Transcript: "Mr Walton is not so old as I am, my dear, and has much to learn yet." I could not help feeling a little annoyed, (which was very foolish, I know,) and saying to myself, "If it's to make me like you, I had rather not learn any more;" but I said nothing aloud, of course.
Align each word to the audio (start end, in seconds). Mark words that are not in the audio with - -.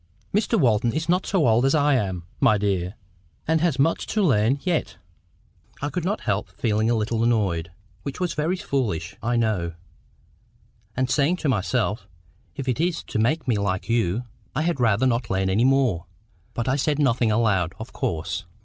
"Mr 0.33 0.59
Walton 0.59 0.91
is 0.93 1.07
not 1.07 1.27
so 1.27 1.47
old 1.47 1.63
as 1.63 1.75
I 1.75 1.93
am, 1.93 2.23
my 2.39 2.57
dear, 2.57 2.95
and 3.47 3.61
has 3.61 3.77
much 3.77 4.07
to 4.07 4.23
learn 4.23 4.57
yet." 4.63 4.97
I 5.79 5.89
could 5.91 6.03
not 6.03 6.21
help 6.21 6.49
feeling 6.49 6.89
a 6.89 6.95
little 6.95 7.23
annoyed, 7.23 7.69
(which 8.01 8.19
was 8.19 8.33
very 8.33 8.55
foolish, 8.57 9.15
I 9.21 9.35
know,) 9.35 9.73
and 10.97 11.07
saying 11.07 11.35
to 11.37 11.49
myself, 11.49 12.07
"If 12.55 12.67
it's 12.67 13.03
to 13.03 13.19
make 13.19 13.47
me 13.47 13.59
like 13.59 13.89
you, 13.89 14.23
I 14.55 14.63
had 14.63 14.79
rather 14.79 15.05
not 15.05 15.29
learn 15.29 15.51
any 15.51 15.65
more;" 15.65 16.07
but 16.55 16.67
I 16.67 16.77
said 16.77 16.97
nothing 16.97 17.29
aloud, 17.29 17.75
of 17.77 17.93
course. 17.93 18.45